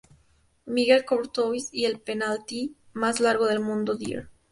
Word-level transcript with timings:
Miguel 0.65 1.05
Courtois 1.05 1.69
y 1.71 1.85
"El 1.85 1.99
penalti 1.99 2.75
más 2.93 3.19
largo 3.19 3.45
del 3.45 3.59
mundo" 3.59 3.93
dir. 3.93 4.29